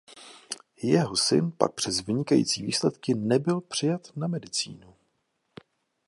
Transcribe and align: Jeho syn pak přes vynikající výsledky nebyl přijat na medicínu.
Jeho 0.83 1.15
syn 1.15 1.51
pak 1.51 1.73
přes 1.73 2.05
vynikající 2.05 2.63
výsledky 2.65 3.13
nebyl 3.15 3.61
přijat 3.61 4.01
na 4.17 4.27
medicínu. 4.27 4.95